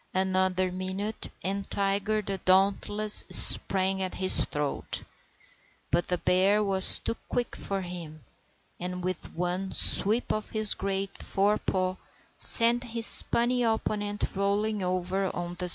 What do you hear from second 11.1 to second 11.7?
fore